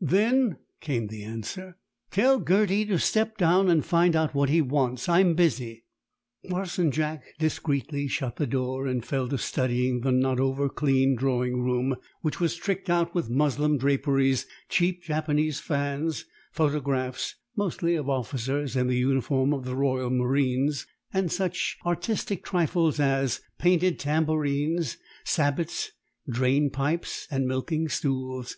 "Then," 0.00 0.56
came 0.80 1.08
the 1.08 1.24
answer, 1.24 1.76
"tell 2.10 2.40
Gerty 2.40 2.86
to 2.86 2.98
step 2.98 3.36
down 3.36 3.68
and 3.68 3.84
find 3.84 4.16
out 4.16 4.34
what 4.34 4.48
he 4.48 4.62
wants. 4.62 5.10
I'm 5.10 5.34
busy." 5.34 5.84
Parson 6.48 6.90
Jack 6.90 7.22
discreetly 7.38 8.08
shut 8.08 8.36
the 8.36 8.46
door, 8.46 8.86
and 8.86 9.04
fell 9.04 9.28
to 9.28 9.36
studying 9.36 10.00
the 10.00 10.10
not 10.10 10.40
over 10.40 10.70
clean 10.70 11.16
drawing 11.16 11.60
room, 11.60 11.96
which 12.22 12.40
was 12.40 12.56
tricked 12.56 12.88
out 12.88 13.14
with 13.14 13.28
muslin 13.28 13.76
draperies, 13.76 14.46
cheap 14.70 15.02
Japanese 15.02 15.60
fans, 15.60 16.24
photographs 16.50 17.34
mostly 17.54 17.94
of 17.94 18.08
officers 18.08 18.76
in 18.76 18.86
the 18.86 18.96
uniform 18.96 19.52
of 19.52 19.66
the 19.66 19.76
Royal 19.76 20.08
Marines 20.08 20.86
and 21.12 21.30
such 21.30 21.76
artistic 21.84 22.42
trifles 22.42 22.98
as 22.98 23.42
painted 23.58 23.98
tambourines, 23.98 24.96
sabots, 25.24 25.92
drain 26.26 26.70
pipes, 26.70 27.28
and 27.30 27.46
milking 27.46 27.86
stools. 27.90 28.56